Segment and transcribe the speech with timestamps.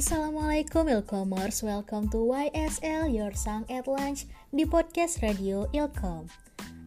[0.00, 6.24] Assalamualaikum Ilkomers, welcome to YSL Your Song at Lunch di podcast radio Ilkom.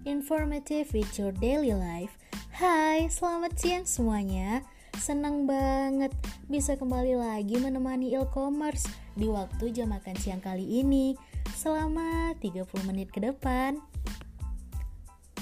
[0.10, 2.18] Informative with your daily life.
[2.58, 4.66] Hai, selamat siang semuanya.
[4.98, 6.10] Senang banget
[6.50, 11.14] bisa kembali lagi menemani Ilkomers di waktu jam makan siang kali ini
[11.54, 13.78] selama 30 menit ke depan.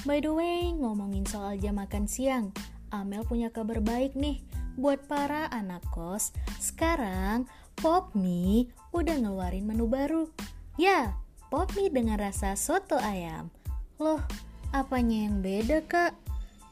[0.03, 2.51] By the way, ngomongin soal jam makan siang
[2.91, 4.43] Amel punya kabar baik nih
[4.77, 6.35] buat para anak kos.
[6.59, 7.47] Sekarang
[7.79, 10.29] Pop Mie udah ngeluarin menu baru.
[10.77, 11.17] Ya,
[11.49, 13.49] Pop Mie dengan rasa soto ayam.
[13.97, 14.21] Loh,
[14.71, 16.13] apanya yang beda kak?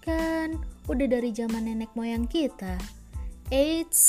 [0.06, 2.78] Kan udah dari zaman nenek moyang kita.
[3.50, 4.02] Eits,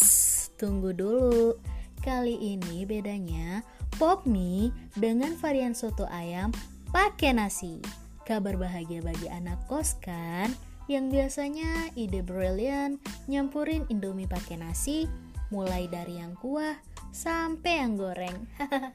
[0.60, 1.56] tunggu dulu.
[2.00, 3.60] Kali ini bedanya
[3.96, 6.52] Pop Mie dengan varian soto ayam
[6.92, 7.80] pakai nasi.
[8.24, 10.70] Kabar bahagia bagi anak kos kan?
[10.90, 12.98] Yang biasanya ide brilian
[13.30, 15.06] nyampurin indomie pakai nasi,
[15.54, 16.74] mulai dari yang kuah
[17.15, 18.34] sampai yang goreng.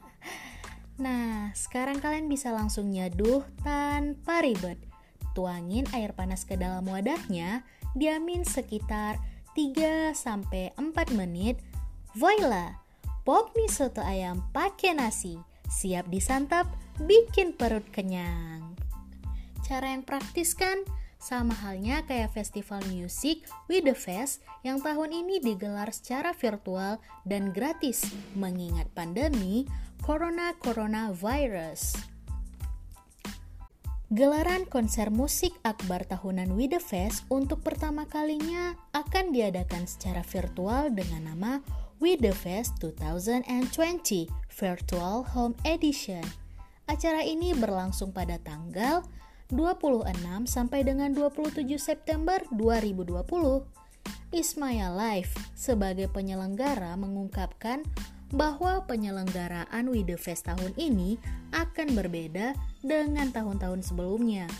[1.04, 4.76] nah, sekarang kalian bisa langsung nyaduh tanpa ribet.
[5.32, 7.64] Tuangin air panas ke dalam wadahnya,
[7.96, 9.16] diamin sekitar
[9.56, 11.64] 3 sampai 4 menit.
[12.12, 12.76] Voila,
[13.24, 15.40] pop mie soto ayam pakai nasi.
[15.72, 16.68] Siap disantap,
[17.00, 18.76] bikin perut kenyang.
[19.64, 20.84] Cara yang praktis kan?
[21.26, 27.50] Sama halnya kayak festival musik With The Fest yang tahun ini digelar secara virtual dan
[27.50, 28.06] gratis
[28.38, 29.66] mengingat pandemi
[30.06, 30.54] Corona
[31.10, 31.98] Virus.
[34.06, 40.94] Gelaran konser musik akbar tahunan With The Fest untuk pertama kalinya akan diadakan secara virtual
[40.94, 41.58] dengan nama
[41.98, 46.22] With The Fest 2020 Virtual Home Edition.
[46.86, 49.02] Acara ini berlangsung pada tanggal
[49.50, 50.10] 26
[50.50, 53.22] sampai dengan 27 September 2020.
[54.34, 57.86] Ismaya Live sebagai penyelenggara mengungkapkan
[58.34, 61.14] bahwa penyelenggaraan We The Fest tahun ini
[61.54, 64.50] akan berbeda dengan tahun-tahun sebelumnya.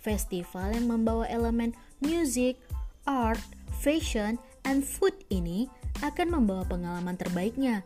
[0.00, 2.56] Festival yang membawa elemen music,
[3.04, 3.44] art,
[3.84, 5.68] fashion, and food ini
[6.00, 7.84] akan membawa pengalaman terbaiknya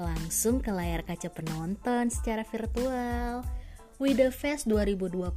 [0.00, 3.44] langsung ke layar kaca penonton secara virtual.
[4.00, 5.28] With the Fest 2020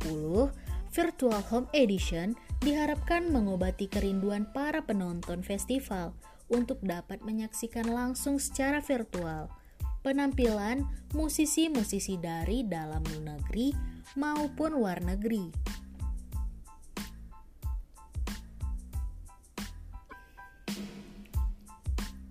[0.95, 2.31] Virtual Home Edition
[2.63, 6.15] diharapkan mengobati kerinduan para penonton festival
[6.47, 9.51] untuk dapat menyaksikan langsung secara virtual
[9.99, 13.75] penampilan musisi-musisi dari dalam negeri
[14.15, 15.51] maupun luar negeri.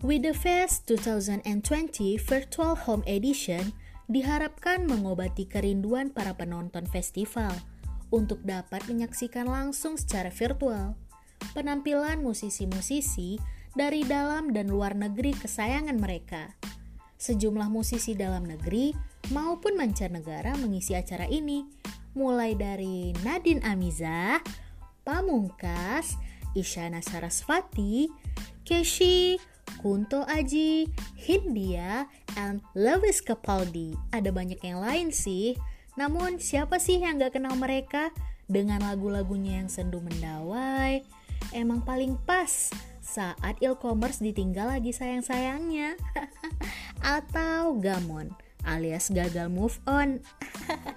[0.01, 1.45] With the Fest 2020
[2.25, 3.77] Virtual Home Edition
[4.13, 7.51] diharapkan mengobati kerinduan para penonton festival
[8.13, 10.93] untuk dapat menyaksikan langsung secara virtual
[11.57, 13.41] penampilan musisi-musisi
[13.73, 16.55] dari dalam dan luar negeri kesayangan mereka.
[17.19, 18.95] Sejumlah musisi dalam negeri
[19.35, 21.67] maupun mancanegara mengisi acara ini,
[22.15, 24.39] mulai dari Nadine Amiza,
[25.03, 26.15] Pamungkas,
[26.55, 28.07] Isyana Sarasvati,
[28.63, 29.41] Keshi,
[29.83, 30.87] Kunto Aji,
[31.19, 32.07] Hindia,
[32.39, 33.99] and Lewis Capaldi.
[34.15, 35.59] Ada banyak yang lain sih.
[35.99, 38.15] Namun siapa sih yang gak kenal mereka
[38.47, 41.03] dengan lagu-lagunya yang sendu mendawai?
[41.51, 42.71] Emang paling pas
[43.03, 45.99] saat e-commerce ditinggal lagi sayang-sayangnya.
[47.19, 48.33] Atau gamon
[48.65, 50.23] alias gagal move on.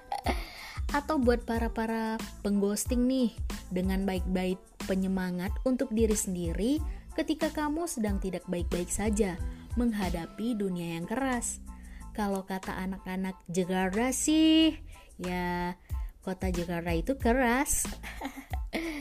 [0.96, 2.16] Atau buat para-para
[2.46, 3.34] pengghosting nih
[3.74, 4.56] dengan baik-baik
[4.86, 6.78] penyemangat untuk diri sendiri
[7.16, 9.40] ketika kamu sedang tidak baik-baik saja
[9.80, 11.64] menghadapi dunia yang keras.
[12.12, 14.76] Kalau kata anak-anak Jakarta sih,
[15.16, 15.72] ya
[16.20, 17.88] kota Jakarta itu keras.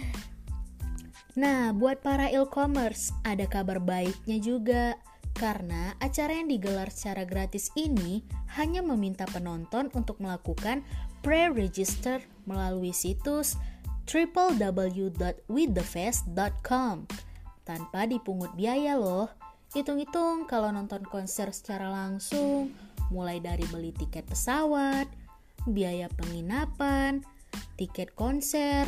[1.42, 4.96] nah, buat para e-commerce, ada kabar baiknya juga.
[5.36, 8.24] Karena acara yang digelar secara gratis ini
[8.56, 10.80] hanya meminta penonton untuk melakukan
[11.20, 13.60] pre-register melalui situs
[14.08, 16.96] www.withthefest.com
[17.66, 19.28] tanpa dipungut biaya loh.
[19.74, 22.72] Hitung-hitung kalau nonton konser secara langsung,
[23.12, 25.10] mulai dari beli tiket pesawat,
[25.68, 27.26] biaya penginapan,
[27.76, 28.88] tiket konser,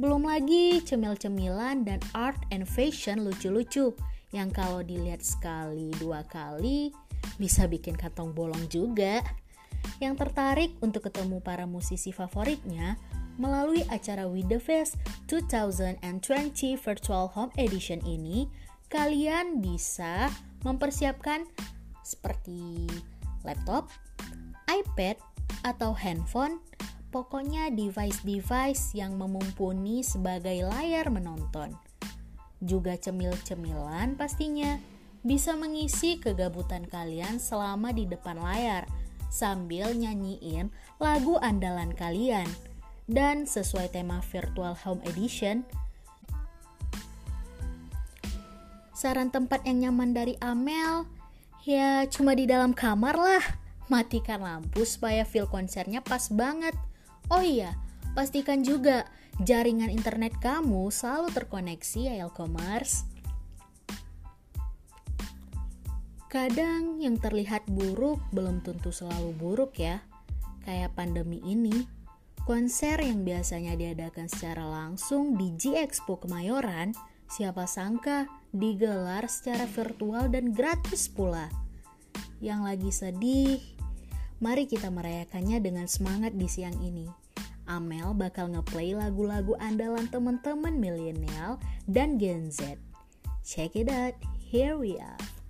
[0.00, 3.92] belum lagi cemil-cemilan dan art and fashion lucu-lucu
[4.32, 6.88] yang kalau dilihat sekali dua kali
[7.36, 9.20] bisa bikin kantong bolong juga.
[10.00, 12.96] Yang tertarik untuk ketemu para musisi favoritnya
[13.42, 15.98] Melalui acara With The Fest 2020
[16.78, 18.46] Virtual Home Edition ini,
[18.86, 20.30] kalian bisa
[20.62, 21.42] mempersiapkan
[22.06, 22.86] seperti
[23.42, 23.90] laptop,
[24.70, 25.18] iPad,
[25.66, 26.62] atau handphone,
[27.10, 31.74] pokoknya device-device yang memumpuni sebagai layar menonton.
[32.62, 34.78] Juga cemil-cemilan pastinya,
[35.26, 38.86] bisa mengisi kegabutan kalian selama di depan layar
[39.34, 40.70] sambil nyanyiin
[41.02, 42.46] lagu andalan kalian.
[43.12, 45.68] Dan sesuai tema Virtual Home Edition,
[48.96, 51.04] saran tempat yang nyaman dari Amel
[51.68, 53.44] ya cuma di dalam kamar lah.
[53.92, 56.72] Matikan lampu supaya feel konsernya pas banget.
[57.28, 57.76] Oh iya,
[58.16, 59.04] pastikan juga
[59.44, 63.04] jaringan internet kamu selalu terkoneksi ya Elcommerce.
[66.32, 70.00] Kadang yang terlihat buruk belum tentu selalu buruk ya.
[70.64, 71.84] Kayak pandemi ini,
[72.42, 76.90] konser yang biasanya diadakan secara langsung di G Expo Kemayoran,
[77.30, 81.48] siapa sangka digelar secara virtual dan gratis pula.
[82.42, 83.58] Yang lagi sedih,
[84.42, 87.06] mari kita merayakannya dengan semangat di siang ini.
[87.70, 92.76] Amel bakal ngeplay lagu-lagu andalan teman-teman milenial dan Gen Z.
[93.46, 95.41] Check it out, here we are.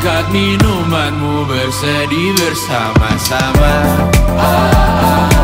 [0.00, 3.74] Angkat minumanmu bersedih bersama-sama.
[4.32, 5.39] Ah, ah, ah,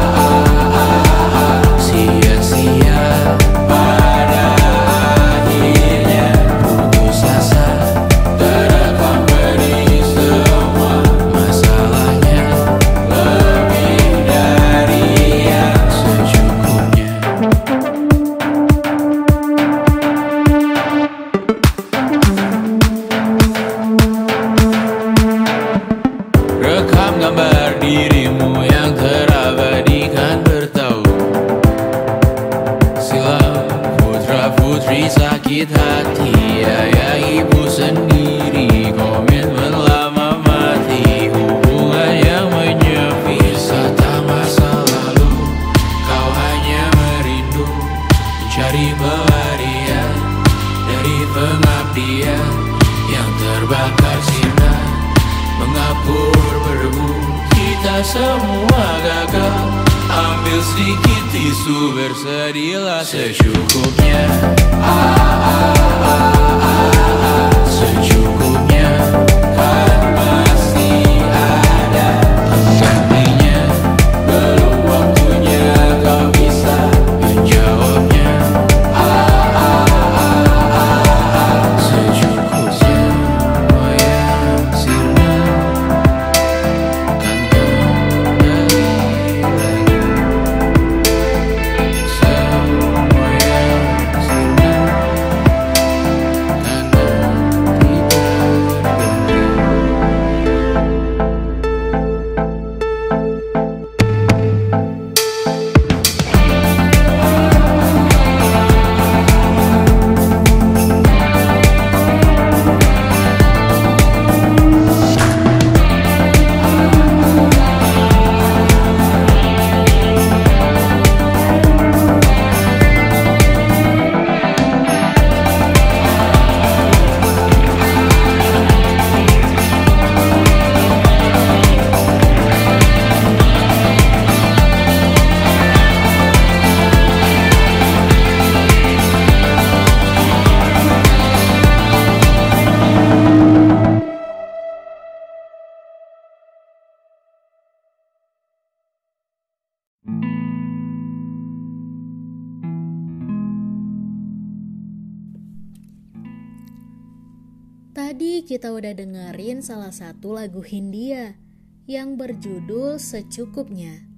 [158.16, 161.36] Tadi kita udah dengerin salah satu lagu Hindia
[161.84, 164.08] yang berjudul Secukupnya.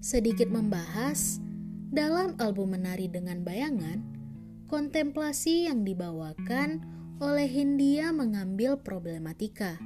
[0.00, 1.36] Sedikit membahas,
[1.92, 4.00] dalam album Menari Dengan Bayangan,
[4.72, 6.80] kontemplasi yang dibawakan
[7.20, 9.76] oleh Hindia mengambil problematika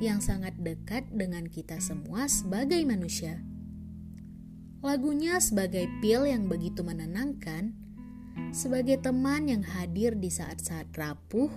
[0.00, 3.44] yang sangat dekat dengan kita semua sebagai manusia.
[4.80, 7.76] Lagunya sebagai pil yang begitu menenangkan,
[8.56, 11.52] sebagai teman yang hadir di saat-saat rapuh,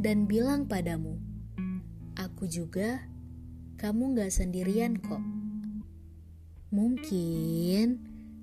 [0.00, 1.20] dan bilang padamu,
[2.16, 3.04] "Aku juga,
[3.76, 5.22] kamu gak sendirian kok."
[6.72, 8.00] Mungkin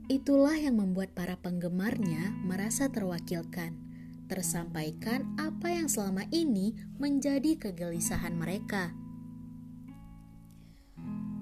[0.08, 3.88] itulah yang membuat para penggemarnya merasa terwakilkan
[4.28, 8.92] tersampaikan apa yang selama ini menjadi kegelisahan mereka.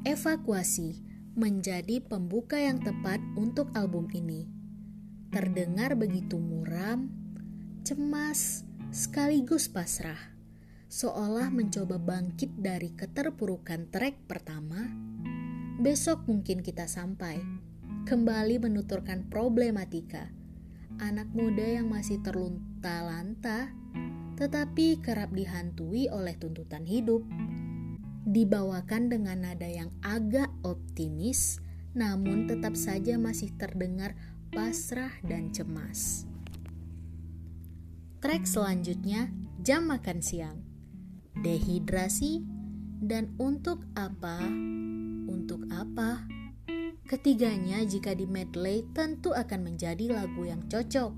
[0.05, 1.01] Evakuasi
[1.33, 4.45] menjadi pembuka yang tepat untuk album ini.
[5.33, 7.09] Terdengar begitu muram,
[7.81, 8.63] cemas,
[8.95, 10.31] sekaligus pasrah,
[10.87, 14.87] seolah mencoba bangkit dari keterpurukan trek pertama.
[15.83, 17.43] Besok mungkin kita sampai,
[18.07, 20.31] kembali menuturkan problematika
[21.03, 23.67] anak muda yang masih terlunta-lanta,
[24.39, 27.19] tetapi kerap dihantui oleh tuntutan hidup.
[28.23, 31.59] Dibawakan dengan nada yang agak optimis,
[31.91, 34.15] namun tetap saja masih terdengar
[34.55, 36.31] pasrah dan cemas.
[38.25, 39.29] Track selanjutnya,
[39.61, 40.57] jam makan siang,
[41.45, 42.41] dehidrasi,
[42.97, 44.41] dan untuk apa?
[45.29, 46.25] Untuk apa?
[47.05, 51.13] Ketiganya jika di medley tentu akan menjadi lagu yang cocok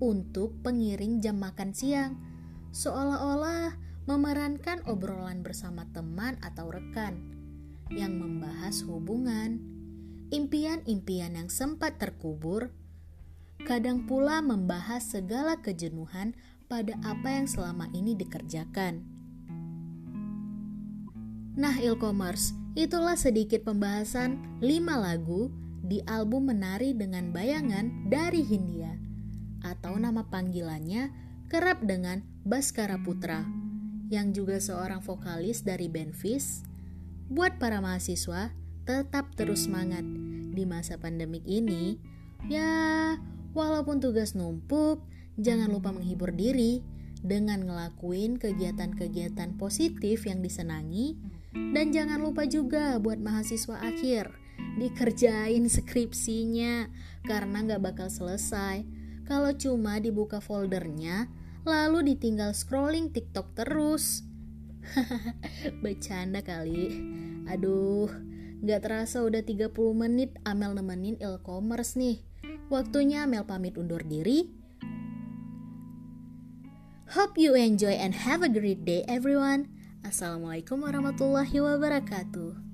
[0.00, 2.16] untuk pengiring jam makan siang,
[2.72, 3.76] seolah-olah
[4.08, 7.20] memerankan obrolan bersama teman atau rekan
[7.92, 9.60] yang membahas hubungan,
[10.32, 12.72] impian-impian yang sempat terkubur,
[13.64, 16.36] kadang pula membahas segala kejenuhan
[16.68, 19.00] pada apa yang selama ini dikerjakan.
[21.56, 24.68] Nah, e-commerce Itulah sedikit pembahasan 5
[25.00, 25.48] lagu
[25.80, 29.00] di album Menari dengan Bayangan dari Hindia
[29.64, 31.08] atau nama panggilannya
[31.48, 33.48] kerap dengan Baskara Putra
[34.12, 36.68] yang juga seorang vokalis dari band Fish.
[37.32, 38.52] Buat para mahasiswa,
[38.84, 40.04] tetap terus semangat
[40.52, 41.96] di masa pandemik ini.
[42.44, 43.16] Ya,
[43.56, 45.00] walaupun tugas numpuk,
[45.40, 46.84] jangan lupa menghibur diri
[47.24, 51.16] dengan ngelakuin kegiatan-kegiatan positif yang disenangi
[51.72, 54.28] dan jangan lupa juga buat mahasiswa akhir
[54.76, 56.92] dikerjain skripsinya
[57.24, 58.84] karena nggak bakal selesai
[59.24, 61.26] kalau cuma dibuka foldernya
[61.66, 64.22] lalu ditinggal scrolling TikTok terus.
[65.82, 66.94] Bercanda kali.
[67.50, 68.06] Aduh,
[68.62, 72.22] nggak terasa udah 30 menit Amel nemenin e-commerce nih.
[72.66, 74.50] Waktunya Amel pamit undur diri.
[77.14, 79.70] Hope you enjoy and have a great day everyone.
[80.02, 82.65] Assalamualaikum warahmatullahi wabarakatuh.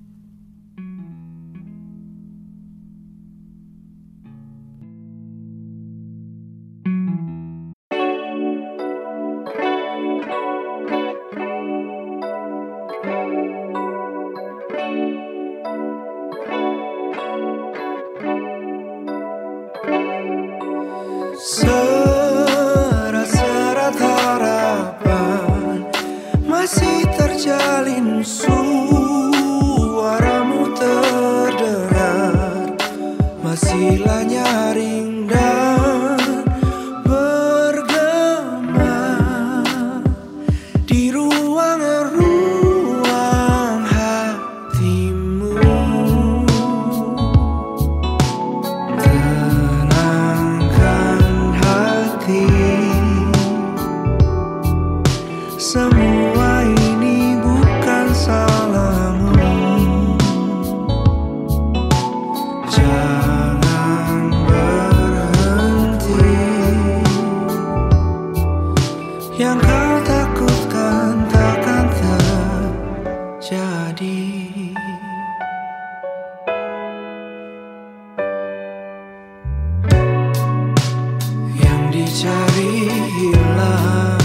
[82.13, 84.21] Dicari hilang.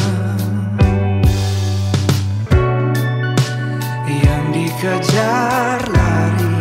[4.05, 6.53] Yang dikejar lari.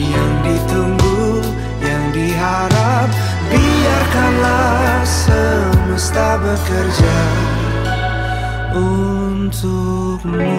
[0.00, 1.44] Yang ditunggu
[1.84, 3.12] yang diharap
[3.52, 7.20] biarkanlah semesta bekerja
[8.72, 10.56] untukmu